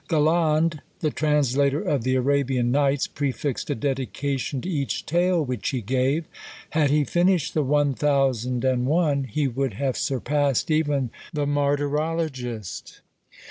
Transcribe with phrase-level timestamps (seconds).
[0.07, 5.79] Galland, the translator of the Arabian Nights, prefixed a dedication to each tale which he
[5.79, 6.25] gave;
[6.71, 13.01] had he finished the "one thousand and one," he would have surpassed even the Martyrologist.